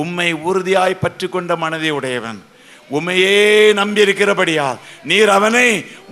[0.00, 2.40] உம்மை உறுதியாய் பற்றி கொண்ட மனதை உடையவன்.
[2.96, 3.36] உம்மையே
[3.80, 4.80] நம்பியிருக்கிறபடியால்
[5.10, 5.68] நீர் அவனை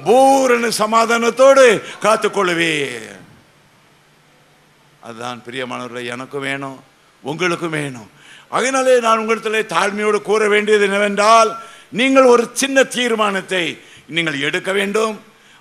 [0.06, 1.66] பூரண சமாதானத்தோடு
[2.04, 2.74] காத்துக்கொள்ளுவே
[5.06, 6.78] அதுதான் பிரியமானவர்களை எனக்கும் வேணும்
[7.22, 8.08] உங்களுக்கும் வேணும்.
[8.56, 11.50] அதனாலே நான் உங்களிடத்திலே தாழ்மையோடு கூற வேண்டியது என்னவென்றால்
[12.00, 13.64] நீங்கள் ஒரு சின்ன தீர்மானத்தை
[14.16, 15.14] நீங்கள் எடுக்க வேண்டும்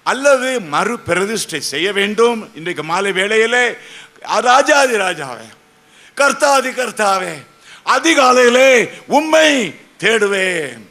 [0.06, 2.40] அல்லது மறு பிரதிஷ்டை செய்ய வேண்டும்.
[2.60, 3.66] இன்றைக்கு மாலை வேளையிலே
[4.50, 5.48] ராஜாதி ராஜாவே
[6.20, 7.34] கர்த்தாதி கர்த்தாவே
[7.86, 10.90] அதிகாலையிலே உண்மை தேடுவேன்.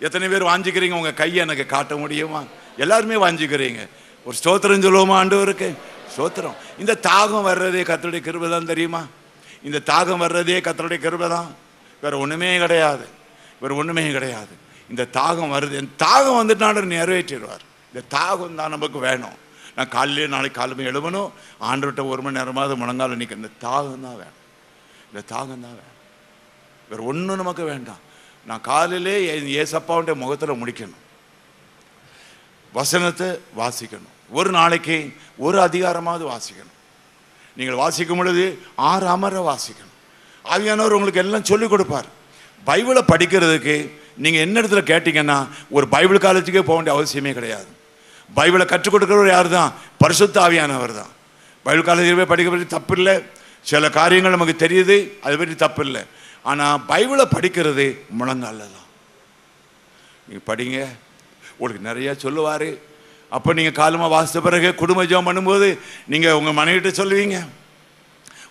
[0.00, 0.92] எத்தனை பேர் வாஞ்சிக்கிறீங்க?
[0.92, 2.44] உங்க கையை எனக்கு காட்ட முடியுமா?
[2.76, 3.88] எல்லாருமே வாஞ்சிக்கிறீங்க.
[4.24, 5.74] ஒரு ஸ்தோத்திரம் சொல்லுவோமா ஆண்டவருக்கு?
[6.16, 6.54] ஸ்தோத்திரம்.
[6.78, 9.06] இந்த தாகம் வர்றதே கத்தருடைய கிருபை தான் தெரியுமா?
[9.62, 11.54] இந்த தாகம் வர்றதே கத்தருடைய கிருபை தான்
[12.00, 13.06] வேற ஒண்ணுமே கிடையாது.
[13.60, 14.54] வேற ஒண்ணுமே கிடையாது.
[14.90, 15.72] இந்த தாகம் வருது.
[15.72, 17.64] இந்த தாகம் வந்துட்டு நிறைவேற்றிடுவார்.
[17.94, 19.36] இந்த தாகம் தான் நமக்கு வேணும்.
[19.76, 21.30] நான் காலையிலே நாளைக்கு காலமே எழுவணும்
[21.84, 24.40] விட்ட ஒரு மணி நேரமாவது முழங்கால நிற்க இந்த தாகம் தான் வேணும்.
[25.12, 26.01] இந்த தாகம் தான் வேணும்.
[26.92, 28.00] வேறு ஒன்றும் நமக்கு வேண்டாம்.
[28.48, 31.00] நான் காலையிலே என் ஏசப்பாவுடைய முகத்தில் முடிக்கணும்.
[32.72, 33.28] வசனத்தை
[33.60, 34.12] வாசிக்கணும்.
[34.38, 34.96] ஒரு நாளைக்கு
[35.46, 36.76] ஒரு அதிகாரமாவது வாசிக்கணும்.
[37.56, 38.44] நீங்கள் வாசிக்கும் பொழுது
[38.90, 39.94] ஆறு அமர வாசிக்கணும்.
[40.52, 42.08] ஆவியானவர் உங்களுக்கு எல்லாம் சொல்லிக் கொடுப்பார்.
[42.68, 43.76] பைபிளை படிக்கிறதுக்கு
[44.24, 45.38] நீங்கள் என்ன இடத்துல கேட்டிங்கன்னா
[45.76, 47.70] ஒரு பைபிள் காலேஜுக்கே போக வேண்டிய அவசியமே கிடையாது.
[48.38, 51.12] பைபிளை கற்றுக் கொடுக்குறவர் யார் தான் பரிசுத்த ஆவியானவர் தான்.
[51.64, 53.14] பைபிள் காலேஜில் போய் படிக்க பற்றி தப்பு இல்லை
[53.70, 56.02] சில காரியங்கள் நமக்கு தெரியுது அதை பற்றி தப்பு இல்லை
[56.50, 57.86] ஆனால் பைபிளை படிக்கிறது
[58.18, 58.88] முழங்கால தான்
[60.26, 60.78] நீங்கள் படிங்க.
[61.56, 62.70] உங்களுக்கு நிறையா சொல்லுவார்.
[63.36, 65.68] அப்போ நீங்கள் காலமாக வாசித்த பிறகு குடும்ப ஜோம் பண்ணும்போது
[66.12, 67.36] நீங்கள் உங்கள் மனைவிட்ட சொல்லுவீங்க.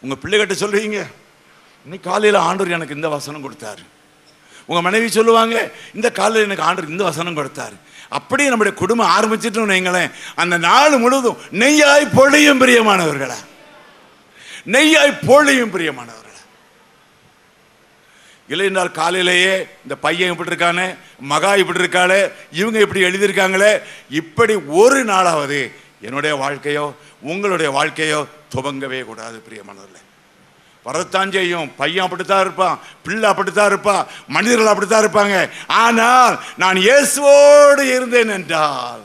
[0.03, 1.00] உங்கள் பிள்ளைகிட்ட சொல்லுவீங்க.
[1.86, 3.84] இன்னைக்கு காலையில் ஆண்டவர் எனக்கு இந்த வசனம் கொடுத்தாரு.
[4.69, 5.56] உங்கள் மனைவி சொல்லுவாங்க
[5.97, 7.75] இந்த காலையில் எனக்கு ஆண்டவர் இந்த வசனம் கொடுத்தாரு.
[8.17, 10.09] அப்படியே நம்முடைய குடும்பம் ஆரம்பிச்சிட்டோம்னு நீங்களேன்
[10.42, 13.39] அந்த நாள் முழுவதும் நெய்யாய் பொழியும் பிரியமானவர்களா.
[14.75, 16.20] நெய்யாய் பொழியும் பிரியமானவர்கள்.
[18.52, 20.88] இல்லை காலையிலேயே இந்த பையன் இப்படி இருக்கானே
[21.25, 22.21] மகா இப்படி இருக்காளே
[22.52, 23.71] இவங்க இப்படி எழுதியிருக்காங்களே
[24.13, 25.62] இப்படி ஒரு நாளாவது
[26.01, 26.85] என்னுடைய வாழ்க்கையோ
[27.22, 28.22] உங்களுடைய வாழ்க்கையோ
[28.56, 30.00] துவங்கவே கூடாது பிரியமானவர்களே
[30.85, 35.35] வரத்தான் செய்யும் பையன் அப்படித்தான் இருப்பான் பிள்ளை அப்படித்தான் இருப்பான் மனிதர்கள் அப்படித்தான் இருப்பாங்க.
[35.78, 39.03] ஆனால் நான் இயேசுவோடு இருந்தேன் என்றால்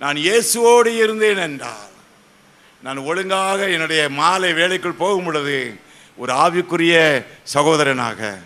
[0.00, 1.92] நான் இயேசுவோடு இருந்தேன் என்றால்
[2.82, 5.58] நான் ஒழுங்காக என்னுடைய மாலை வேலைக்குள் போகும் பொழுது
[6.16, 6.94] ஒரு ஆவிக்குரிய
[7.54, 8.38] சகோதரனாக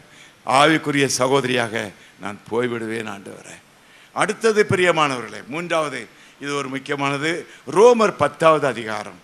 [0.47, 1.75] ஆவிக்குரிய சகோதரியாக
[2.20, 3.56] நான் போய்விடுவேன் ஆண்டவரே.
[4.12, 6.00] அடுத்தது பிரியமானவர்களே மூன்றாவது
[6.41, 9.19] இது ஒரு முக்கியமானது ரோமர் பத்தாவது அதிகாரம்.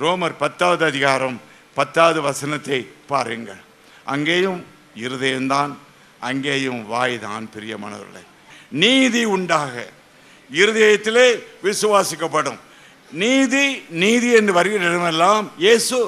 [0.00, 1.40] ரோமர் பத்தாவது அதிகாரம்
[1.74, 3.62] பத்தாவது வசனத்தை பாருங்கள்.
[4.04, 4.64] அங்கேயும்
[4.96, 5.72] இருதயம்தான்
[6.20, 8.24] அங்கேயும் வாய் தான் பிரியமானவர்களே.
[8.68, 9.74] நீதி உண்டாக
[10.50, 11.26] இருதயத்திலே
[11.62, 12.58] விசுவாசிக்கப்படும்.
[13.12, 15.98] நீதி நீதி என்று வருகிற இடமெல்லாம் இயேசு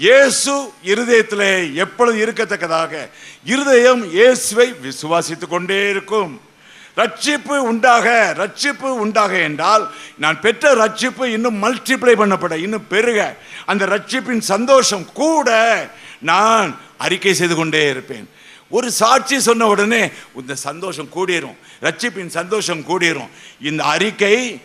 [0.00, 0.52] இயேசு
[0.84, 2.92] இருதயத்திலே எப்பொழுது இருக்கத்தக்கதாக
[3.44, 6.40] இருதயம் இயேசுவை விசுவாசித்துக் கொண்டே இருக்கும்.
[6.96, 8.06] ரட்சிப்பு உண்டாக
[8.38, 9.84] ரட்சிப்பு உண்டாக என்றால்
[10.18, 13.18] நான் பெற்ற ரட்சிப்பு இன்னும் மல்டிப்ளை பண்ணப்பட இன்னும் பெருக.
[13.66, 15.50] அந்த ரட்சிப்பின் சந்தோஷம் கூட
[16.20, 18.26] நான் அறிக்கை செய்து கொண்டே இருப்பேன்.
[18.70, 21.56] ஒரு சாட்சி சொன்ன உடனே இந்த சந்தோஷம் கூடிரும்.
[21.82, 23.30] ரட்சிப்பின் சந்தோஷம் கூடிரும்.
[23.60, 24.60] இந்த அறிக்கை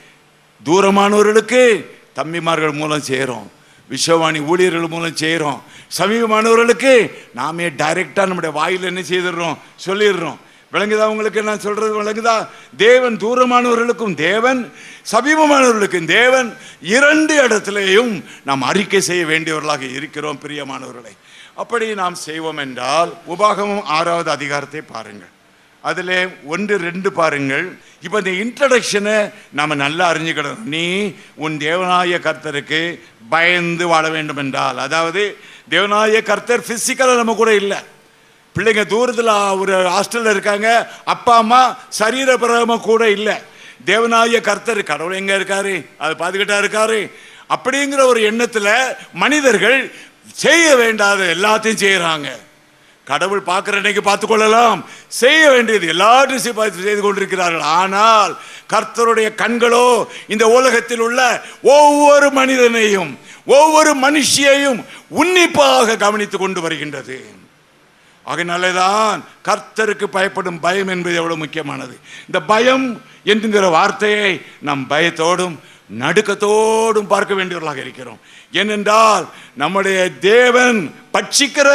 [0.66, 1.86] தூரமானவர்களுக்கு
[2.16, 3.52] தம்பிமார்கள் மூலம் சேரும்.
[3.90, 5.64] விஸ்வவாணி ஊழியர்கள் மூலம் செய்கிறோம்
[5.98, 10.38] சமீபமானவர்களுக்கு நாமே டைரெக்டாக நம்முடைய வாயில் என்ன செய்திடுறோம் சொல்லிடுறோம்.
[10.74, 12.04] விளங்குதா உங்களுக்கு நான் சொல்றது?
[12.04, 12.48] விளங்குதா?
[12.78, 14.74] தேவன் தூரமானவர்களுக்கும் தேவன்
[15.12, 21.14] சமீபமானவர்களுக்கும் தேவன் இரண்டு இடத்திலேயும் நாம் அறிக்கை செய்ய வேண்டியவர்களாக இருக்கிறோம் பிரியமானவர்களை.
[21.56, 25.34] அப்படி நாம் செய்வோம் என்றால் உபாகமம் ஆறாவது அதிகாரத்தை பாருங்கள்.
[25.90, 26.14] அதில்
[26.54, 27.66] ஒன்று ரெண்டு பாருங்கள்.
[28.06, 29.18] இப்போ இந்த இன்ட்ரடக்ஷனை
[29.60, 30.62] நம்ம நல்லா அறிஞ்சுக்கணும்.
[30.74, 30.84] நீ
[31.44, 32.82] உன் தேவநாய கர்த்தருக்கு
[33.34, 35.24] பயந்து வாழ வேண்டும் என்றால் அதாவது
[35.74, 37.80] தேவநாய கர்த்தர் ஃபிசிக்கலாக நம்ம கூட இல்லை.
[38.56, 39.32] பிள்ளைங்க தூரத்தில்
[39.62, 40.70] ஒரு ஹாஸ்டலில் இருக்காங்க
[41.14, 41.62] அப்பா அம்மா
[42.00, 43.36] சரீரபிரகமாக கூட இல்லை.
[43.92, 45.74] தேவநாய கர்த்தர் கடவுள் எங்கே இருக்காரு?
[46.04, 47.00] அது பார்த்துக்கிட்டா இருக்காரு.
[47.56, 48.74] அப்படிங்கிற ஒரு எண்ணத்தில்
[49.24, 49.80] மனிதர்கள்
[50.44, 52.30] செய்ய வேண்டாத எல்லாத்தையும் செய்கிறாங்க
[53.10, 54.80] கடவுள் பார்க்குற அன்னைக்கு பார்த்து கொள்ளலாம்
[55.22, 57.66] செய்ய வேண்டியது எல்லாத்தையும் பார்த்து செய்து கொண்டிருக்கிறார்கள்.
[57.80, 58.34] ஆனால்
[58.74, 59.88] கர்த்தருடைய கண்களோ
[60.34, 61.22] இந்த உலகத்தில் உள்ள
[61.78, 63.12] ஒவ்வொரு மனிதனையும்
[63.58, 64.80] ஒவ்வொரு மனுஷியையும்
[65.22, 67.18] உன்னிப்பாக கவனித்து கொண்டு வருகின்றது.
[68.26, 69.18] அதனாலதான்
[69.48, 71.96] கர்த்தருக்கு பயப்படும் பயம் என்பது எவ்வளவு முக்கியமானது.
[72.28, 72.88] இந்த பயம்
[73.32, 74.32] என்கிற வார்த்தையை
[74.68, 75.56] நாம் பயத்தோடும்
[76.02, 78.20] நடுக்கத்தோடும் பார்க்க வேண்டியவர்களாக இருக்கிறோம்.
[78.60, 79.26] ஏனென்றால்
[79.62, 80.00] நம்முடைய
[80.32, 80.80] தேவன்
[81.16, 81.70] பட்சிக்கிற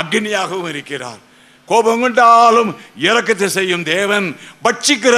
[0.00, 1.20] அக்னியாகவும் இருக்கிறார்.
[1.68, 2.70] கோபம் கொண்டாலும்
[3.08, 4.26] இறக்கத்தை செய்யும் தேவன்
[4.64, 5.16] பட்சிக்கிற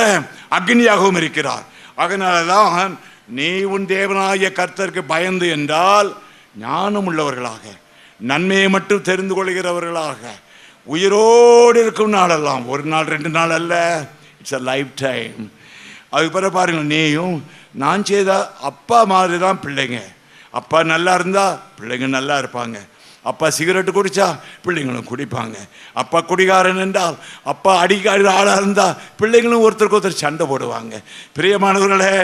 [0.59, 1.65] அக்னியாகவும் இருக்கிறார்.
[2.05, 2.93] அதனாலதான்
[3.39, 6.11] நீ உன் தேவனாகிய கர்த்தருக்கு பயந்து என்றால்
[6.65, 7.65] ஞானம் உள்ளவர்களாக
[8.21, 10.23] நன்மையை மட்டும் தெரிந்து கொள்கிறவர்களாக
[10.87, 13.75] உயிரோடு இருக்கும் நாளெல்லாம் ஒரு நாள் ரெண்டு நாள் அல்ல
[14.41, 15.41] இட்ஸ் அ லைஃப் டைம்
[16.17, 17.37] அது பிறகு பாருங்கள் நீயும்
[17.83, 18.31] நான் செய்த
[18.71, 19.99] அப்பா மாதிரி தான் பிள்ளைங்க.
[20.59, 22.77] அப்பா நல்லா இருந்தால் பிள்ளைங்க நல்லா இருப்பாங்க.
[23.31, 24.27] அப்பா சிகரெட்டு குடிச்சா
[24.65, 25.57] பிள்ளைங்களும் குடிப்பாங்க.
[26.03, 27.17] அப்பா குடிகாரன் என்றால்
[27.53, 30.95] அப்பா அடிக்காடு ஆளாக இருந்தால் பிள்ளைங்களும் ஒருத்தருக்கு ஒருத்தர் சண்டை போடுவாங்க.
[31.37, 32.15] பிரியமானவர்களே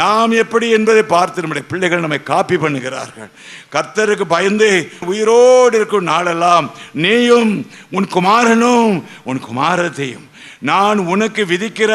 [0.00, 3.30] நாம் எப்படி என்பதை பார்த்து நம்முடைய பிள்ளைகள் நம்மை காப்பி பண்ணுகிறார்கள்.
[3.74, 4.70] கர்த்தருக்கு பயந்து
[5.10, 6.68] உயிரோடு இருக்கும் நாளெல்லாம்
[7.06, 7.52] நீயும்
[7.98, 8.94] உன் குமாரனும்
[9.30, 10.28] உன் குமாரத்தையும்
[10.70, 11.92] நான் உனக்கு விதிக்கிற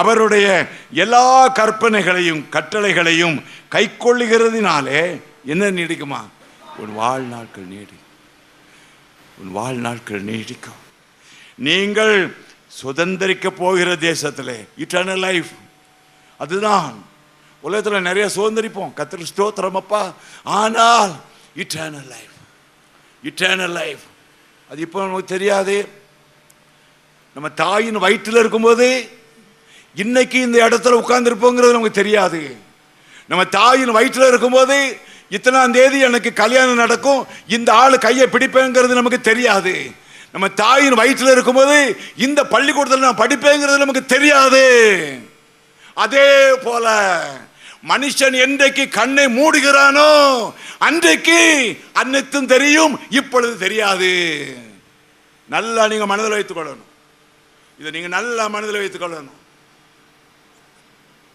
[0.00, 0.46] அவருடைய
[1.04, 1.26] எல்லா
[1.58, 3.36] கற்பனைகளையும் கட்டளைகளையும்
[3.74, 5.02] கைக்கொள்ளுகிறதுனாலே
[5.52, 6.20] என்ன நீடிக்குமா?
[6.76, 7.98] உன் வாழ்நாட்கள் நீடி.
[9.38, 10.80] உன் வாழ்நாட்கள் நீடிக்கும்.
[11.54, 12.34] நீங்கள்
[12.82, 15.46] சுதந்திரிக்க போகிற தேசத்தில் இட்டர்னல் லைஃப்
[16.38, 17.04] அதுதான்.
[17.60, 18.92] உலகத்தில் நிறைய சுதந்திரிப்போம்.
[18.96, 20.12] கத்திர ஸ்தோத்திரம் அப்பா.
[20.44, 21.12] ஆனால்
[21.56, 22.34] இட்டர்னல் லைஃப்
[23.24, 24.00] இட்டர்னல் லைஃப்
[24.70, 25.88] அது இப்போ நமக்கு தெரியாது.
[27.32, 29.18] நம்ம தாயின் வயிற்றில் இருக்கும்போது
[29.94, 32.56] இன்னைக்கு இந்த இடத்துல உட்கார்ந்துருப்போங்கிறது நமக்கு தெரியாது.
[33.28, 34.98] நம்ம தாயின் வயிற்றில் இருக்கும்போது
[35.30, 37.26] இத்தனாம் தேதி எனக்கு கல்யாணம் நடக்கும்.
[37.56, 39.74] இந்த ஆள் கையை பிடிப்பேங்கிறது நமக்கு தெரியாது.
[40.32, 41.76] நம்ம தாயின் வயிற்றில் இருக்கும்போது
[42.16, 44.64] இந்த பள்ளிக்கூடத்தில் நான் படிப்பேங்கிறது நமக்கு தெரியாது.
[45.94, 46.28] அதே
[46.64, 46.86] போல
[47.88, 50.08] மனுஷன் என்றைக்கு கண்ணை மூடுகிறானோ
[50.78, 51.38] அன்றைக்கு
[52.02, 54.12] அன்னத்தும் தெரியும் இப்பொழுது தெரியாது.
[55.48, 56.88] நல்லா நீங்க மனதில் வைத்துக் கொள்ளணும்.
[57.78, 59.38] இதை நீங்க நல்லா மனதில் வைத்துக் கொள்ளணும்.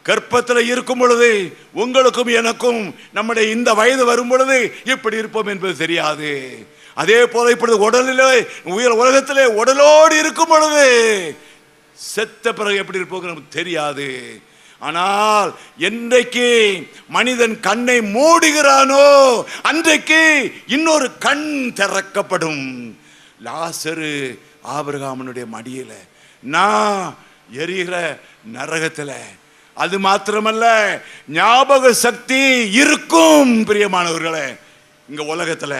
[0.08, 1.30] கற்பத்தில் இருக்கும் பொழுது
[1.84, 2.82] உங்களுக்கும் எனக்கும்
[3.18, 4.58] நம்முடைய இந்த வயது வரும் பொழுது
[4.94, 6.32] இப்படி இருப்போம் என்பது தெரியாது.
[7.02, 8.28] அதே போல இப்பொழுது உடலிலே
[8.76, 10.84] உயர் உலகத்திலே உடலோடு இருக்கும் பொழுது
[11.94, 14.10] செத்த பிறகு எப்படி இருப்போம் நமக்கு தெரியாது.
[14.88, 15.52] ஆனால்
[15.88, 16.48] என்றைக்கு
[17.08, 19.06] மனிதன் கண்ணை மூடுகிறானோ
[19.70, 20.22] அன்றைக்கு
[20.68, 22.66] இன்னொரு கண் திறக்கப்படும்.
[23.46, 24.14] லாசரு
[24.76, 25.92] ஆபிரகாமனுடைய மடியில
[26.44, 27.16] நான்
[27.62, 27.96] எரிகிற
[28.54, 29.18] நரகத்தில்
[29.76, 30.66] அது மாத்திரமல்ல
[31.28, 34.58] ஞாபக சக்தி இருக்கும் பிரியமானவர்களே.
[35.10, 35.80] இங்க உலகத்தில்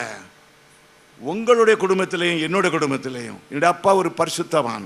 [1.20, 4.86] உங்களுடைய குடும்பத்திலையும் என்னோட குடும்பத்திலையும் என்னுடைய அப்பா ஒரு பரிசுத்தவான்.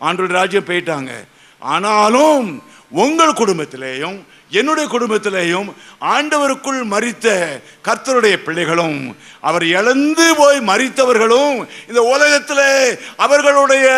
[0.00, 1.10] ஆண்டோட ராஜ்யம் போயிட்டாங்க.
[1.58, 4.18] ஆனாலும் உங்கள் குடும்பத்திலேயும்
[4.50, 13.88] என்னுடைய குடும்பத்திலேயும் ஆண்டவருக்குள் மறித்த கர்த்தருடைய பிள்ளைகளும் அவர் இழந்து போய் மறித்தவர்களும் இந்த உலகத்தில் அவர்களுடைய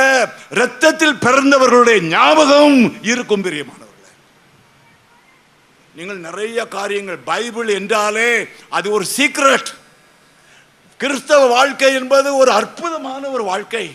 [0.50, 3.88] இரத்தத்தில் பிறந்தவர்களுடைய ஞாபகம் இருக்கும் பிரியமானவர்களே.
[5.96, 8.30] நீங்கள் நிறைய காரியங்கள் பைபிள் என்றாலே
[8.76, 9.70] அது ஒரு சீக்ரெட்
[11.00, 13.86] கிறிஸ்தவ வாழ்க்கை என்பது ஒரு அற்புதமான ஒரு வாழ்க்கை.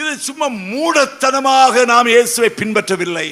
[0.00, 3.28] இது சும்மா மூடத்தனமாக நாம் இயேசுவை பின்பற்றவில்லை.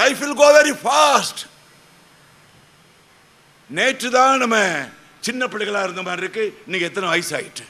[0.00, 1.42] Life will go very fast
[3.70, 4.56] நேற்று தான் நம்ம
[5.26, 6.44] சின்ன பிள்ளைகளாக இருந்த மாதிரி இருக்கு.
[6.66, 7.66] இன்னைக்கு எத்தனை வயசு ஆயிட்டு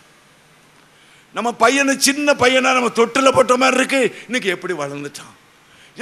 [1.35, 4.03] நம்ம பையனை சின்ன பையனா நம்ம தொட்டில் போட்ட மாதிரி இருக்கு.
[4.29, 5.35] இன்னைக்கு எப்படி வளர்ந்துட்டான்?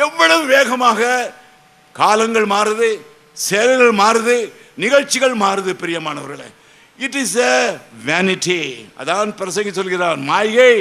[0.05, 1.01] எவ்வளவு வேகமாக
[2.01, 2.89] காலங்கள் மாறுது
[3.47, 4.37] செயல்கள் மாறுது
[4.83, 6.49] நிகழ்ச்சிகள் மாறுது பிரியமானவர்களே.
[7.05, 7.53] இட் இஸ் எ
[8.09, 8.61] வேனிட்டி
[9.01, 10.73] அதான் பிரசங்கி சொல்கிறார் மாய்கை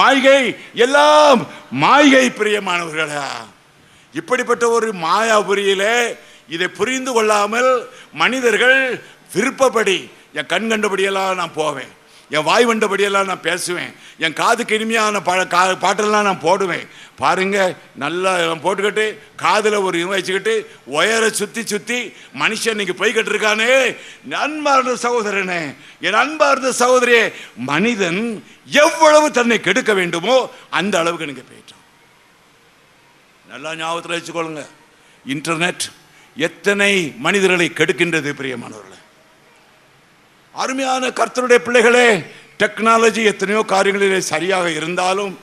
[0.00, 0.40] மாய்கை
[0.84, 1.40] எல்லாம்
[1.84, 3.26] மாய்கை பிரியமானவர்களா.
[4.20, 5.96] இப்படிப்பட்ட ஒரு மாயாபுரியிலே
[6.54, 7.70] இதை புரிந்து கொள்ளாமல்
[8.22, 8.78] மனிதர்கள்
[9.34, 9.98] விருப்பப்படி
[10.38, 11.92] என் கண் கண்டபடியெல்லாம் நான் போவேன்.
[12.34, 13.92] என் வாய் வண்டபடியெல்லாம் நான் பேசுவேன்.
[14.24, 16.84] என் காதுக்கு இனிமையான பா கா பாட்டெல்லாம் நான் போடுவேன்.
[17.22, 17.72] பாருங்கள்
[18.02, 18.32] நல்லா
[18.64, 19.06] போட்டுக்கிட்டு
[19.42, 20.54] காதில் ஒரு இவன் வச்சுக்கிட்டு
[20.98, 21.98] ஒயரை சுற்றி சுற்றி
[22.42, 23.72] மனுஷன் இன்னைக்கு போய்கிட்டு இருக்கானே.
[24.44, 25.60] அன்பார்ந்த சகோதரனே
[26.06, 27.24] என் அன்பார்ந்த சகோதரியே
[27.72, 28.22] மனிதன்
[28.84, 30.36] எவ்வளவு தன்னை கெடுக்க வேண்டுமோ
[30.80, 31.84] அந்த அளவுக்கு நீங்கள் போயிட்டான்.
[33.52, 34.64] நல்லா ஞாபகத்தில் வச்சுக்கொள்ளுங்க.
[35.34, 35.86] இன்டர்நெட்
[36.36, 36.92] எத்தனை
[37.26, 38.99] மனிதர்களை கெடுக்கின்றது பிரியமானவர்களை.
[40.54, 42.06] அருமையான கர்த்தருடைய பிள்ளைகளே
[42.60, 45.38] டெக்னாலஜி எத்தனையோ காரியங்களிலே சரியாக இருந்தாலும்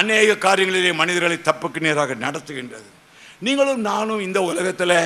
[0.00, 2.88] அநேக காரியங்களிலே மனிதர்களை தப்புக்கு நேராக நடத்துகின்றது.
[3.46, 4.98] நீங்களும் நானும் இந்த உலகத்தில்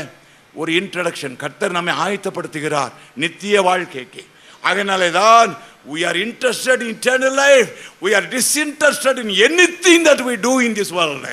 [0.54, 2.92] ஒரு இன்ட்ரடக்ஷன் கர்த்தர் நம்மை ஆயத்தப்படுத்துகிறார்
[3.22, 4.24] நித்திய வாழ்க்கைக்கு.
[4.70, 5.52] அதனாலே தான்
[5.92, 7.70] we are interested in eternal life.
[8.00, 11.24] We are disinterested in anything that we do in this world.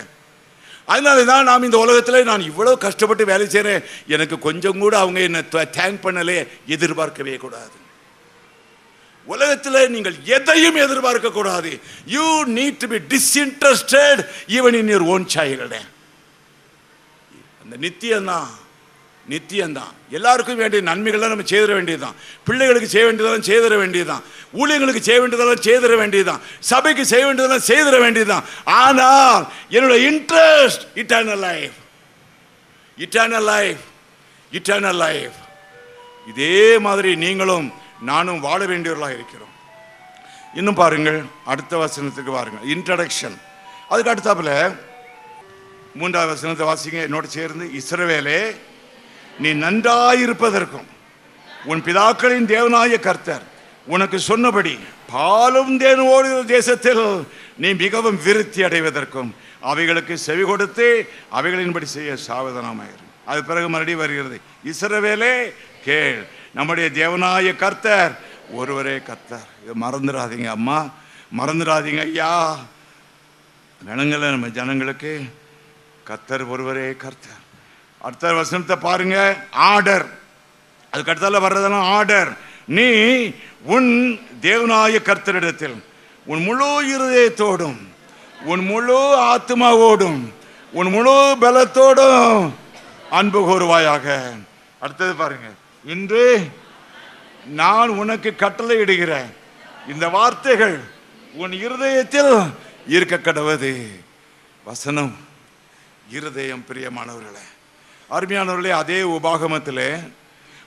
[0.85, 3.83] அதனால தான் நாம் இந்த உலகத்தில் நான் இவ்வளோ கஷ்டப்பட்டு வேலை செய்கிறேன்
[4.15, 6.37] எனக்கு கொஞ்சம் கூட அவங்க என்னை தேங்க் பண்ணலே
[6.75, 7.75] எதிர்பார்க்கவே கூடாது.
[9.33, 11.71] உலகத்தில் நீங்கள் எதையும் எதிர்பார்க்க கூடாது.
[12.15, 12.25] You
[12.57, 14.21] need to be disinterested
[14.57, 15.79] even in your own child
[17.63, 18.49] அந்த நித்தியம்தான்.
[19.29, 19.93] நித்தியம்தான்.
[20.17, 22.15] எல்லாருக்கும் வேண்டிய நன்மைகள்லாம் நம்ம செய்திட வேண்டியதுதான்.
[22.47, 24.23] பிள்ளைகளுக்கு செய்ய வேண்டியதெல்லாம் செய்திட வேண்டியதுதான்.
[24.61, 26.41] ஊழியர்களுக்கு செய்ய வேண்டியதெல்லாம் செய்திட வேண்டியதுதான்.
[26.71, 28.47] சபைக்கு செய்ய வேண்டியதெல்லாம் செய்திட வேண்டியதுதான்.
[28.81, 31.77] ஆனால் என்னுடைய interest eternal life
[32.97, 33.83] eternal life
[34.57, 35.37] eternal life
[36.31, 36.57] இதே
[36.87, 37.67] மாதிரி நீங்களும்
[38.01, 39.53] நானும் வாழ வேண்டியவர்களாக இருக்கிறோம்.
[40.53, 43.37] இன்னும் பாருங்கள் அடுத்த வசனத்துக்கு பாருங்கள் இன்ட்ரடக்ஷன்
[43.89, 44.77] அதுக்கு அடுத்தாப்புல
[45.95, 47.03] மூன்றாவது வசனத்தை வாசிங்க.
[47.07, 48.55] என்னோட சேர்ந்து இஸ்ரவேலே
[49.39, 50.87] நீ நன்றாயிருப்பதற்கும்
[51.65, 53.45] உன் பிதாக்களின் தேவனாய கர்த்தர்
[53.85, 54.79] உனக்கு சொன்னபடி
[55.11, 57.27] பாலும் தேனும் தேசத்தில்
[57.57, 63.05] நீ மிகவும் விருத்தி அடைவதற்கும் அவைகளுக்கு செவி கொடுத்து அவைகளின்படி செய்ய சாவதானமாயிரு.
[63.25, 64.37] அது பிறகு மறுபடியும் வருகிறது.
[64.71, 65.53] இஸ்ரவேலே
[65.83, 68.19] கேள் நம்முடைய தேவனாய கர்த்தர்
[68.51, 69.47] ஒருவரே கர்த்தர்.
[69.63, 70.85] இதை மறந்துடாதீங்க அம்மா.
[71.37, 72.55] மறந்துடாதீங்க ஐயா.
[73.87, 75.23] கணங்கள நம்ம ஜனங்களுக்கு
[76.03, 77.41] கர்த்தர் ஒருவரே கர்த்தர்.
[78.01, 79.43] அடுத்த வசனத்தை பாருங்க.
[79.51, 80.05] ஆர்டர்
[80.91, 82.89] அதுக்கு அடுத்தால வர்றதெல்லாம் ஆர்டர் நீ
[83.63, 85.83] உன் தேவனாய கர்த்தரிடத்தில்
[86.25, 87.77] உன் முழு இருதயத்தோடும்
[88.43, 90.19] உன் முழு ஆத்மாவோடும்
[90.71, 92.51] உன் முழு பலத்தோடும்
[93.09, 94.37] அன்பு கூறுவாயாக.
[94.79, 96.51] அடுத்தது பாருங்கள் இன்று
[97.45, 99.29] நான் உனக்கு கட்டளை இடுகிறேன்
[99.87, 100.79] இந்த வார்த்தைகள்
[101.33, 102.51] உன் இருதயத்தில்
[102.87, 103.87] இருக்க கடவுது
[104.63, 105.17] வசனம்.
[106.09, 107.45] இருதயம் பிரியமானவர்களே
[108.09, 110.01] அருமையானவர்களே அதே உபாகமத்தில்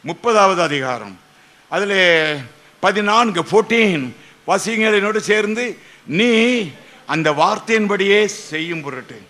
[0.04, 1.19] முப்பதாவது அதிகாரம்.
[1.69, 2.45] அதில்
[2.81, 4.14] பதினான்கு ஃபோர்டீன்
[4.47, 6.73] வசிங்களோடு சேர்ந்து நீ
[7.07, 9.23] அந்த வார்த்தையின்படியே செய்யும் பொருட்டு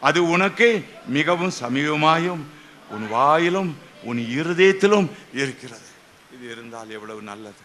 [0.00, 2.42] அது உனக்கு மிகவும் சமீபமாயும்
[2.90, 3.76] உன் வாயிலும்
[4.08, 5.08] உன் இருதயத்திலும்
[5.42, 5.86] இருக்கிறது.
[6.34, 7.62] இது இருந்தால் எவ்வளவு நல்லது.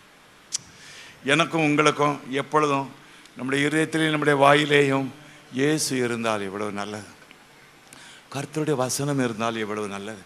[1.33, 2.87] எனக்கும் உங்களுக்கும் எப்பொழுதும்
[3.37, 5.07] நம்முடைய இருதயத்திலேயும் நம்முடைய வாயிலேயும்
[5.59, 7.09] இயேசு இருந்தால் எவ்வளவு நல்லது.
[8.33, 10.21] கர்த்தருடைய வசனம் இருந்தால் எவ்வளவு நல்லது.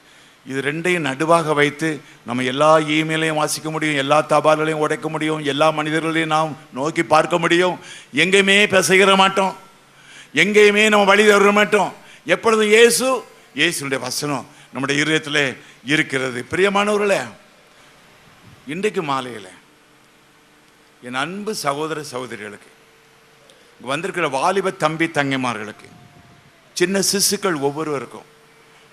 [0.50, 1.88] இது ரெண்டையும் நடுவாக வைத்து
[2.28, 7.76] நம்ம எல்லா இமெயிலையும் வாசிக்க முடியும் எல்லா தபால்களையும் உடைக்க முடியும் எல்லா மனிதர்களையும் நாம் நோக்கி பார்க்க முடியும்.
[8.24, 9.54] எங்கேயுமே பிசைகிற மாட்டோம்.
[10.44, 11.92] எங்கேயுமே நம்ம வழி தர மாட்டோம்.
[12.36, 13.08] எப்பொழுதும் இயேசு
[13.60, 16.46] இயேசுடைய வசனம் நம்முடைய இருதயத்தில் இருக்கிறது.
[16.52, 17.22] பிரியமானவர்களே
[18.68, 19.48] இன்றைக்கு மாலையில்
[21.02, 22.70] என் அன்பு சகோதர சகோதரிகளுக்கு
[23.82, 25.90] வந்திருக்கிற வாலிப தம்பி தங்கைமார்களுக்கு
[26.74, 28.28] சின்ன சிசுக்கள் ஒவ்வொருவருக்கும்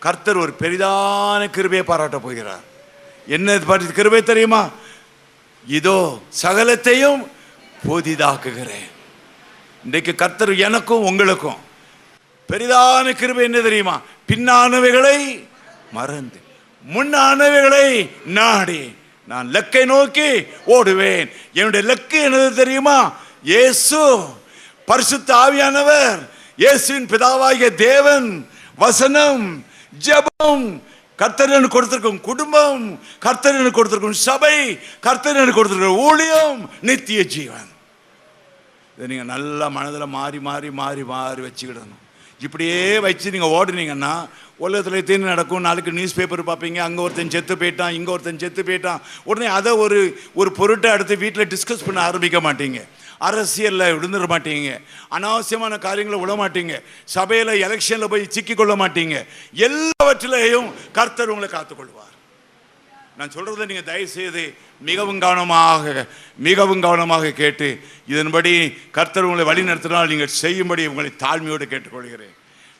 [0.00, 2.64] கர்த்தர் ஒரு பெரிதான கிருபையை பாராட்ட போகிறார்.
[3.26, 4.70] என்ன பாட்டு கிருபை தெரியுமா?
[5.66, 7.26] இதோ சகலத்தையும்
[7.88, 8.88] புதிதாக்குகிறேன்.
[9.84, 11.60] இன்றைக்கு கர்த்தர் எனக்கும் உங்களுக்கும்
[12.48, 14.00] பெரிதான கிருபை என்ன தெரியுமா?
[14.28, 15.46] பின்னானவைகளை
[15.98, 16.40] மறந்து
[16.84, 17.88] முன்னானவைகளை
[18.38, 18.82] நாடி
[19.28, 20.30] நான் லக்கை நோக்கி
[20.76, 21.28] ஓடுவேன்.
[21.58, 22.98] என்னுடைய லக்கு என்னது தெரியுமா?
[23.52, 24.00] இயேசு
[24.88, 26.18] பரிசுத்த ஆவியானவர்
[26.62, 28.28] இயேசுவின் பிதாவாகிய தேவன்
[28.82, 29.44] வசனம்
[30.06, 30.66] ஜெபம்.
[31.18, 32.84] கர்த்தரனு கொடுத்திருக்கும் குடும்பம்
[33.24, 34.56] கர்த்தரன் கொடுத்திருக்கும் சபை
[35.06, 37.70] கர்த்தரன் கொடுத்திருக்கும் ஊழியம் நித்திய ஜீவன்.
[38.96, 42.02] இதை நீங்கள் நல்லா மனதில் மாறி மாறி மாறி மாறி வச்சுக்கிடணும்.
[42.46, 44.14] இப்படியே வச்சு நீங்கள் ஓடுனீங்கன்னா
[44.60, 49.00] உலகத்தில் எத்தனை நடக்கும் நாளைக்கு நியூஸ் பேப்பர் பார்ப்பீங்க அங்கே ஒருத்தன் செத்து போயிட்டான் இங்கே ஒருத்தன் செத்து போயிட்டான்.
[49.30, 49.98] உடனே அதை ஒரு
[50.40, 52.80] ஒரு பொருட்டை அடுத்து வீட்டில் டிஸ்கஸ் பண்ண ஆரம்பிக்க மாட்டீங்க.
[53.28, 54.70] அரசியலில் விழுந்துட மாட்டீங்க.
[55.16, 56.74] அனாவசியமான காரியங்களை விட மாட்டீங்க.
[57.16, 59.16] சபையில் எலெக்ஷனில் போய் சிக்கிக்கொள்ள மாட்டீங்க.
[59.66, 60.68] எல்லாவற்றிலேயும்
[60.98, 62.12] கர்த்தர் உங்களை காத்துக்கொள்வார்.
[63.18, 64.44] நான் சொல்கிறத நீங்கள் தயவு செய்து
[64.88, 66.06] மிகவும் கவனமாக
[66.46, 67.68] மிகவும் கவனமாக கேட்டு
[68.12, 68.54] இதன்படி
[68.96, 72.34] கர்த்தர் உங்களை வழி நடத்தினால் நீங்கள் செய்யும்படி உங்களை தாழ்மையோடு கேட்டுக்கொள்கிறேன்.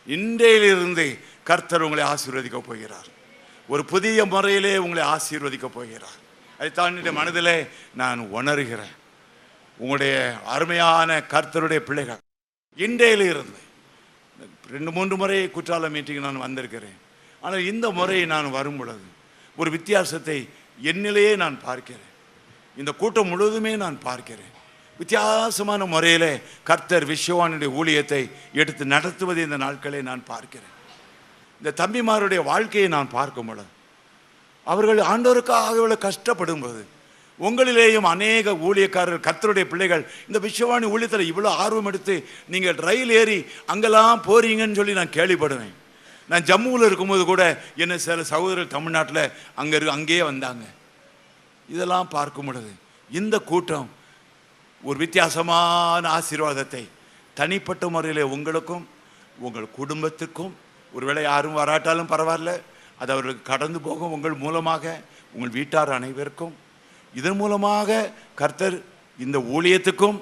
[0.08, 1.06] இன்றையிலிருந்து
[1.48, 3.08] கர்த்தர் உங்களை ஆசீர்வதிக்க போகிறார்.
[3.72, 6.18] ஒரு புதிய முறையிலே உங்களை ஆசீர்வதிக்க போகிறார்.
[6.58, 7.56] அதைத்தான் என்னுடைய மனதிலே
[8.00, 8.94] நான் உணர்கிறேன்.
[9.80, 10.14] உங்களுடைய
[10.54, 12.20] அருமையான கர்த்தருடைய பிள்ளைகள்
[12.86, 13.60] இன்றையிலிருந்து
[14.74, 16.98] ரெண்டு மூன்று முறை குற்றால மீட்டிங் நான் வந்திருக்கிறேன்.
[17.44, 19.06] ஆனால் இந்த முறை நான் வரும் பொழுது
[19.60, 20.38] ஒரு வித்தியாசத்தை
[20.90, 22.10] என்னிலேயே நான் பார்க்கிறேன்.
[22.80, 24.52] இந்த கூட்டம் முழுவதுமே நான் பார்க்கிறேன்.
[25.00, 26.32] வித்தியாசமான முறையிலே
[26.68, 28.22] கர்த்தர் விஸ்வவானுடைய ஊழியத்தை
[28.60, 30.72] எடுத்து நடத்துவதை இந்த நாட்களை நான் பார்க்கிறேன்.
[31.64, 33.70] இந்த தம்பிமாருடைய வாழ்க்கையை நான் பார்க்கும் பொழுது
[34.66, 36.80] அவர்கள் ஆண்டோருக்காக இவ்வளோ கஷ்டப்படும் போது
[37.40, 42.14] உங்களிலேயும் அநேக ஊழியக்காரர்கள் கத்தருடைய பிள்ளைகள் இந்த விஸ்வவாணி ஊழியத்தில் இவ்வளோ ஆர்வம் எடுத்து
[42.54, 43.38] நீங்கள் ரயில் ஏறி
[43.72, 45.72] அங்கெல்லாம் போறீங்கன்னு சொல்லி நான் கேள்விப்படுவேன்.
[46.30, 47.44] நான் ஜம்முவில் இருக்கும்போது கூட
[47.84, 49.22] என்ன சில சகோதரர் தமிழ்நாட்டில்
[49.62, 50.64] அங்கே இரு அங்கேயே வந்தாங்க.
[51.68, 52.72] இதெல்லாம் பார்க்கும் பொழுது
[53.10, 53.88] இந்த கூட்டம்
[54.82, 56.84] ஒரு வித்தியாசமான ஆசீர்வாதத்தை
[57.40, 58.84] தனிப்பட்ட முறையில் உங்களுக்கும்
[59.46, 60.54] உங்கள் குடும்பத்துக்கும்
[60.96, 62.52] ஒருவேளை யாரும் வராட்டாலும் பரவாயில்ல.
[63.00, 64.84] அது அவர்களுக்கு கடந்து போகும் உங்கள் மூலமாக
[65.34, 66.54] உங்கள் வீட்டார் அனைவருக்கும்.
[67.20, 68.10] இதன் மூலமாக
[68.40, 68.76] கர்த்தர்
[69.24, 70.18] இந்த ஊழியத்துக்கும்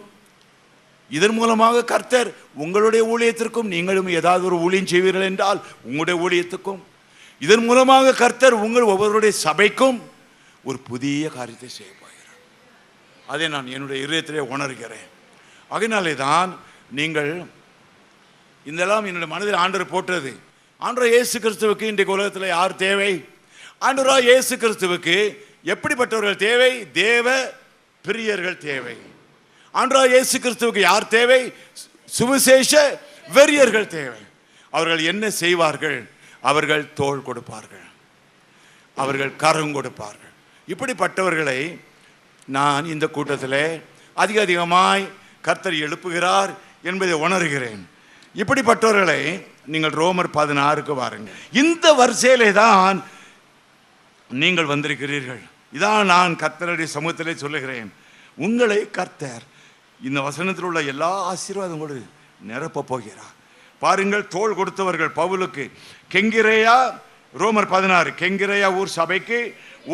[1.17, 2.29] இதன் மூலமாக கர்த்தர்
[2.65, 6.81] உங்களுடைய ஊழியத்திற்கும் நீங்களும் ஏதாவது ஒரு ஊழியம் செய்வீர்கள் என்றால் உங்களுடைய ஊழியத்துக்கும்.
[7.45, 9.99] இதன் மூலமாக கர்த்தர் உங்கள் ஒவ்வொருடைய சபைக்கும்
[10.69, 12.39] ஒரு புதிய காரியத்தை செய்ய போகிறார்.
[13.33, 15.09] அதை நான் என்னுடைய இதயத்திலே உணர்கிறேன்.
[15.75, 16.51] அதனாலே தான்
[17.01, 17.31] நீங்கள்
[18.71, 20.33] இதெல்லாம் என்னுடைய மனதில் ஆண்டர் போட்டது.
[20.87, 23.25] ஆண்டவர் இயேசு கிறிஸ்துவுக்கு இன்றைக்கு உலகத்தில் யார் தேவை?
[23.81, 25.17] ஆண்டவரா இயேசு கிறிஸ்துவுக்கு
[25.65, 26.91] எப்படிப்பட்டவர்கள் தேவை?
[26.93, 27.53] தேவ
[28.07, 28.97] பிரியர்கள் தேவை.
[29.75, 31.53] ஆண்டா இயேசு கிறிஸ்துவுக்கு யார் தேவை?
[32.07, 32.99] சுவிசேஷ
[33.35, 34.21] வெறியர்கள் தேவை.
[34.71, 36.11] அவர்கள் என்ன செய்வார்கள்?
[36.41, 37.87] அவர்கள் தோள் கொடுப்பார்கள்.
[38.97, 40.33] அவர்கள் கரம் கொடுப்பார்கள்.
[40.69, 41.81] இப்படிப்பட்டவர்களை
[42.49, 43.83] நான் இந்த கூட்டத்தில்
[44.15, 45.09] அதிக அதிகமாய்
[45.41, 46.51] கர்த்தர் எழுப்புகிறார்
[46.83, 47.83] என்பதை உணர்கிறேன்.
[48.41, 49.21] இப்படிப்பட்டவர்களை
[49.73, 51.31] நீங்கள் ரோமர் பதினாறுக்கு வாருங்க.
[51.63, 52.99] இந்த வரிசையிலே தான்
[54.31, 55.43] நீங்கள் வந்திருக்கிறீர்கள்.
[55.77, 57.91] இதான் நான் கர்த்தருடைய சமூகத்திலே சொல்லுகிறேன்.
[58.39, 59.45] உங்களை கர்த்தர்
[60.01, 61.99] இந்த வசனத்தில் உள்ள எல்லா ஆசீர்வாதங்களோடு
[62.51, 63.35] நிரப்ப போகிறார்.
[63.83, 65.65] பாருங்கள் தோள் கொடுத்தவர்கள் பவுலுக்கு
[66.15, 66.77] கெங்கிரேயா
[67.35, 69.39] ரோமர் பதினாறு கெங்கிரேயா ஊர் சபைக்கு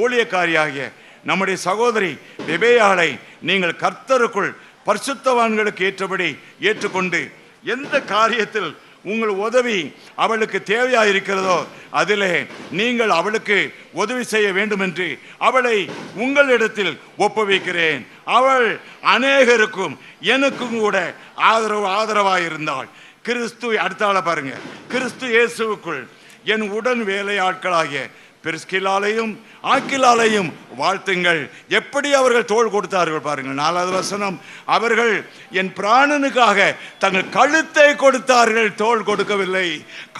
[0.00, 0.86] ஊழியக்காரியாகிய
[1.28, 2.10] நம்முடைய சகோதரி
[2.50, 3.10] விபேயாளை
[3.48, 4.50] நீங்கள் கர்த்தருக்குள்
[4.88, 6.28] பரிசுத்தவான்களுக்கு ஏற்றபடி
[6.68, 7.20] ஏற்றுக்கொண்டு
[7.62, 8.74] எந்த காரியத்தில்
[9.04, 18.06] உங்கள் உதவி அவளுக்கு தேவையா இருக்கிறதோ அதிலே நீங்கள் அவளுக்கு உதவி செய்ய வேண்டும் என்று அவளை உங்களிடத்தில் ஒப்புவிக்கிறேன்.
[18.24, 22.88] அவள் அநேகருக்கும் எனக்கும் கூட ஆதரவு ஆதரவாக இருந்தாள்
[23.22, 24.54] கிறிஸ்து அடுத்தால பாருங்க.
[24.88, 26.06] கிறிஸ்து இயேசுவுக்குள்
[26.44, 28.10] என் உடன் வேலையாட்களாகிய
[28.44, 29.32] பிரிஸ்கிலாலையும்
[29.72, 31.40] ஆக்கிலாலையும் வாழ்த்துங்கள்.
[31.78, 33.60] எப்படி அவர்கள் தோள் கொடுத்தார்கள் பாருங்கள்.
[33.62, 34.36] நாலாவது வசனம்
[34.76, 35.14] அவர்கள்
[35.60, 36.58] என் பிராணனுக்காக
[37.02, 39.66] தங்கள் கழுத்தை கொடுத்தார்கள் தோள் கொடுக்கவில்லை.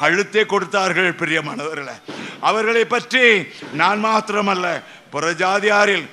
[0.00, 1.96] கழுத்தை கொடுத்தார்கள் பிரியமானவர்களை.
[2.50, 3.24] அவர்களை பற்றி
[3.82, 4.66] நான் மாத்திரமல்ல
[5.14, 6.06] புறஜாதியாரில்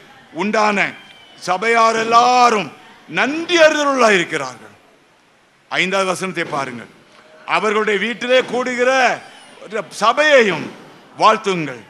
[0.44, 0.88] உண்டான
[1.48, 2.70] சபையார் எல்லாரும்
[3.10, 4.74] நன்றி அறிதலுள்ள இருக்கிறார்கள்.
[5.72, 6.92] ஐந்தாவது வசனத்தை பாருங்கள்.
[7.58, 8.92] அவர்களுடைய வீட்டிலே கூடுகிற
[10.04, 10.66] சபையையும்
[11.20, 11.84] வாழ்த்துங்கள்.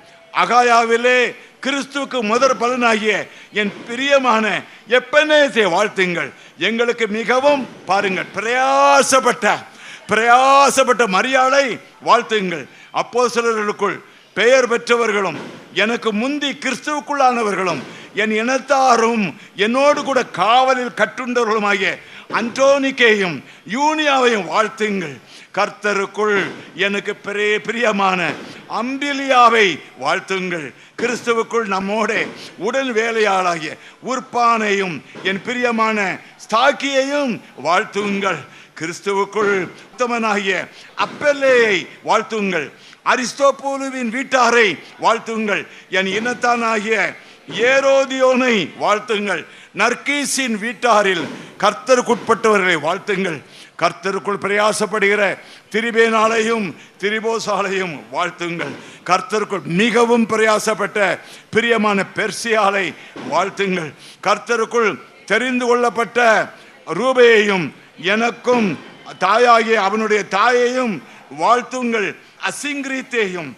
[0.44, 1.20] அகாயாவிலே
[1.66, 3.14] கிறிஸ்துவுக்கு முதற் பலனாகிய
[3.60, 4.46] என் பிரியமான
[4.98, 6.30] எப்பனேசை வாழ்த்துங்கள்.
[6.68, 9.56] எங்களுக்கு மிகவும் பாருங்கள் பிரயாசப்பட்ட
[10.10, 11.66] பிரயாசப்பட்ட மரியாதை
[12.08, 12.66] வாழ்த்துங்கள்.
[13.02, 13.98] அப்போ சிலர்களுக்குள்
[14.38, 15.38] பெயர் பெற்றவர்களும்
[15.84, 17.82] எனக்கு முந்தி கிறிஸ்துவுக்குள்ளானவர்களும்
[18.22, 19.24] என் இனத்தாரும்
[19.66, 21.90] என்னோடு கூட காவலில் கட்டுண்டவர்களுமாகிய
[22.40, 23.38] அன்டோனிக்கையும்
[23.76, 25.16] யூனியாவையும் வாழ்த்துங்கள்.
[25.56, 28.32] கர்த்தருக்குள் எனக்கு பெரிய பிரியமான
[28.70, 30.74] அம்பிலியாவை வாழ்த்துங்கள்.
[31.02, 38.38] கிறிஸ்துவுக்குள் நம்மோட உடன் வேலையாளாகிய உற்பானையும் என் பிரியமான ஸ்தாக்கியையும் வாழ்த்துங்கள்.
[38.80, 42.72] கிறிஸ்துவுக்குள் உத்தமனாகிய அப்பெல்லையை வாழ்த்துங்கள்.
[43.06, 45.68] அரிஸ்டோபோலுவின் வீட்டாரை வாழ்த்துங்கள்.
[45.90, 47.16] என் இனத்தானாகிய
[47.50, 49.46] ஏரோதியோனை வாழ்த்துங்கள்.
[49.76, 51.26] நர்கீஸின் வீட்டாரில்
[51.60, 53.42] கர்த்தருக்குட்பட்டவர்களை வாழ்த்துங்கள்.
[53.78, 55.38] கர்த்தருக்குள் பிரயாசப்படுகிற
[55.72, 58.76] திரிபேனாலையும் திரிபோசாலையும் வாழ்த்துங்கள்.
[59.06, 62.94] கர்த்தருக்குள் மிகவும் பிரயாசப்பட்ட பிரியமான பெர்சியாலை
[63.30, 63.92] வாழ்த்துங்கள்.
[64.24, 66.50] கர்த்தருக்குள் தெரிந்து கொள்ளப்பட்ட
[66.88, 68.80] ரூபையையும் எனக்கும்
[69.20, 71.04] தாயாகிய அவனுடைய தாயையும்
[71.40, 72.16] வாழ்த்துங்கள்.
[72.50, 73.54] அசிங்கிரீத்தையும்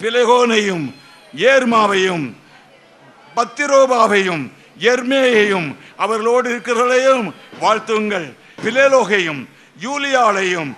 [0.00, 0.94] பிலகோனையும்
[1.36, 2.32] ஏர்மாவையும்
[3.36, 8.28] பத்திரோபாவையும் எர்மேயையும் அவர்களோடு இருக்கிறவர்களையும் வாழ்த்துங்கள்.
[8.64, 9.46] பிலேலோகையும்
[9.82, 10.72] யூலியாளையும்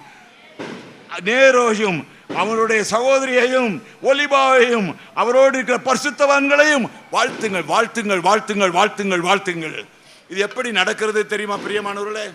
[1.24, 9.84] நேரோயும் அவனுடைய சகோதரியையும் ஒலிபாவையும் அவரோடு இருக்கிற பரிசுத்தவான்களையும் வாழ்த்துங்கள் வாழ்த்துங்கள் வாழ்த்துங்கள் வாழ்த்துங்கள் வாழ்த்துங்கள்.
[10.28, 12.26] இது எப்படி நடக்கிறது தெரியுமா பிரியமானவர்களே?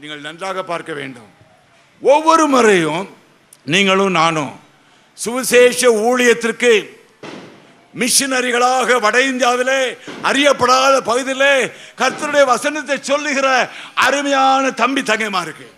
[0.00, 1.30] நீங்கள் நன்றாக பார்க்க வேண்டும்.
[2.00, 3.08] ஒவ்வொரு முறையும்
[3.64, 4.60] நீங்களும் நானும்
[5.14, 6.72] சுவிசேஷ ஊழியத்திற்கு
[8.00, 9.80] மிஷினரிகளாக வட இந்தியாவிலே
[10.28, 11.54] அறியப்படாத பகுதியிலே
[12.00, 13.48] கர்த்தருடைய வசனத்தை சொல்லுகிற
[14.06, 15.68] அருமையான தம்பி தங்கைமா இருக்கு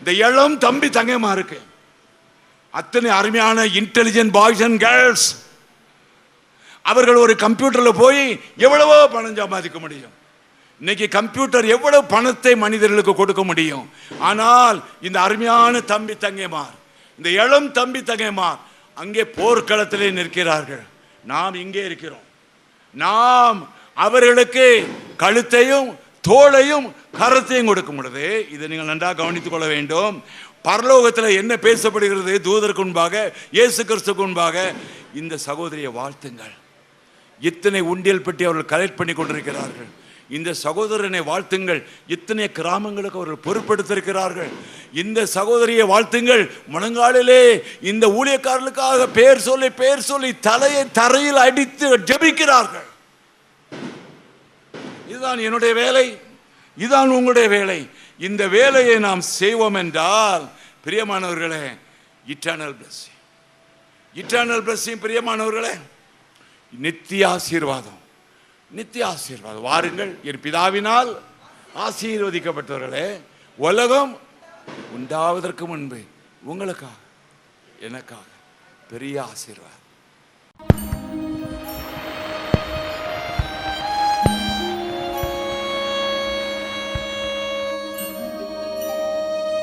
[0.00, 1.58] இந்த இளம் தம்பி தங்கைமா இருக்கு
[2.74, 5.28] அத்தனை அருமையான இன்டெலிஜென்ட் பாய்ஸ் அண்ட் கேர்ள்ஸ்
[6.84, 8.22] அவர்கள் ஒரு கம்ப்யூட்டர்ல போய்
[8.66, 10.14] எவ்வளவோ பணம் சம்பாதிக்க முடியும்.
[10.80, 13.86] இன்னைக்கு கம்ப்யூட்டர் எவ்வளவு பணத்தை மனிதர்களுக்கு கொடுக்க முடியும்.
[14.28, 16.74] ஆனால் இந்த அருமையான தம்பி தங்கைமார்
[17.18, 18.60] இந்த இளம் தம்பி தங்கைமார்
[19.00, 20.84] அங்கே போர்க்களத்திலே நிற்கிறார்கள்.
[21.32, 22.24] நாம் இங்கே இருக்கிறோம்.
[23.04, 23.58] நாம்
[24.04, 24.66] அவர்களுக்கு
[25.22, 25.88] கழுத்தையும்
[26.28, 26.86] தோளையும்
[27.20, 30.16] கரத்தையும் கொடுக்கும் பொழுது இதை நீங்கள் நன்றாக கவனித்துக் கொள்ள வேண்டும்.
[30.68, 32.32] பரலோகத்தில் என்ன பேசப்படுகிறது?
[32.48, 33.14] தூதருக்கு முன்பாக
[33.58, 34.56] இயேசு கிறிஸ்துக்கு முன்பாக
[35.20, 36.54] இந்த சகோதரியை வாழ்த்துங்கள்.
[37.40, 39.90] இத்தனை உண்டியல் பெட்டி அவர்கள் கலெக்ட் பண்ணி கொண்டிருக்கிறார்கள்.
[40.30, 41.80] இந்த சகோதரனை வாழ்த்துங்கள்.
[42.06, 44.50] இத்தனை கிராமங்களுக்கு அவர்கள் பொறுப்பெடுத்திருக்கிறார்கள்
[44.92, 46.50] இந்த சகோதரியை வாழ்த்துங்கள்.
[46.72, 52.88] முழங்காலிலே இந்த ஊழியக்காரர்களுக்காக பெயர் சொல்லி பெயர் சொல்லி தலையை தரையில் அடித்து ஜெபிக்கிறார்கள்.
[55.08, 56.18] இதுதான் என்னுடைய வேலை.
[56.76, 57.88] இதுதான் உங்களுடைய வேலை.
[58.18, 60.48] இந்த வேலையை நாம் செய்வோம் என்றால்
[60.84, 61.64] பிரியமானவர்களே
[62.26, 63.18] இட்டர்னல் பிளஸிங்
[64.14, 65.74] இட்டர்னல் பிளஸிங் பிரியமானவர்களே
[66.78, 67.99] நித்திய ஆசீர்வாதம்.
[68.70, 71.10] நித்திய ஆசீர்வாதம் வாருங்கள் என் பிதாவினால்
[71.86, 73.20] ஆசீர்வதிக்கப்பட்டவர்களே
[73.56, 74.12] உலகம்
[74.96, 76.00] உண்டாவதற்கு முன்பு
[76.44, 76.98] உங்களுக்காக
[77.80, 78.28] எனக்காக
[78.90, 79.76] பெரிய ஆசீர்வாதம்.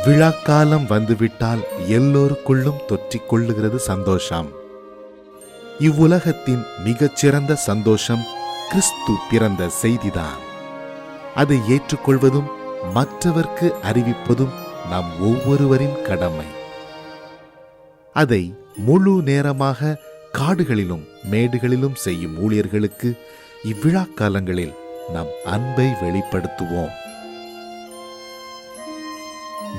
[0.05, 1.61] விழாக்காலம் வந்துவிட்டால்
[1.97, 4.49] எல்லோருக்குள்ளும் தொற்றிக் கொள்ளுகிறது சந்தோஷம்.
[5.79, 8.23] இவ்வுலகத்தின் மிகச்சிறந்த சந்தோஷம்
[8.69, 10.41] கிறிஸ்து பிறந்த செய்திதான்.
[11.35, 12.49] அதை ஏற்றுக்கொள்வதும்
[12.95, 14.53] மற்றவர்க்கு அறிவிப்பதும்
[14.89, 16.45] நம் ஒவ்வொருவரின் கடமை.
[18.13, 19.99] அதை முழு நேரமாக
[20.31, 23.19] காடுகளிலும் மேடுகளிலும் செய்யும் ஊழியர்களுக்கு
[23.63, 24.75] இவ்விழா காலங்களில்
[25.13, 26.93] நம் அன்பை வெளிப்படுத்துவோம்.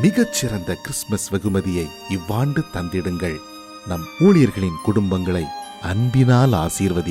[0.02, 3.38] மிகச்சிறந்த கிறிஸ்துமஸ் வெகுமதியை இவ்வாண்டு தந்திடுங்கள்.
[3.86, 5.44] நம் ஊழியர்களின் குடும்பங்களை
[5.82, 7.06] அன்பினால் ஆசீர்வதி